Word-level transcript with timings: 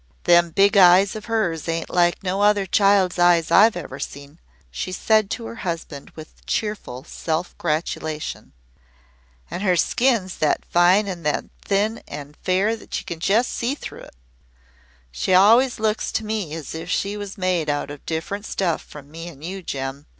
"Them 0.23 0.49
big 0.49 0.77
eyes 0.77 1.15
of 1.15 1.25
hers 1.25 1.67
ain't 1.67 1.91
like 1.91 2.23
no 2.23 2.41
other 2.41 2.65
child's 2.65 3.19
eyes 3.19 3.51
I've 3.51 3.77
ever 3.77 3.99
seen," 3.99 4.39
she 4.71 4.91
said 4.91 5.29
to 5.29 5.45
her 5.45 5.57
husband 5.57 6.09
with 6.15 6.43
cheerful 6.47 7.03
self 7.03 7.55
gratulation. 7.59 8.53
"An' 9.51 9.61
her 9.61 9.75
skin's 9.75 10.37
that 10.39 10.65
fine 10.65 11.07
an' 11.07 11.51
thin 11.63 11.99
an' 12.07 12.33
fair 12.41 12.71
you 12.71 12.87
can 13.05 13.19
jest 13.19 13.51
see 13.53 13.75
through 13.75 14.01
it. 14.09 14.15
She 15.11 15.35
always 15.35 15.79
looks 15.79 16.11
to 16.13 16.25
me 16.25 16.51
as 16.55 16.73
if 16.73 16.89
she 16.89 17.15
was 17.15 17.37
made 17.37 17.69
out 17.69 17.91
of 17.91 18.03
different 18.07 18.47
stuff 18.47 18.81
from 18.81 19.11
me 19.11 19.27
an' 19.29 19.43
you, 19.43 19.61
Jem. 19.61 20.07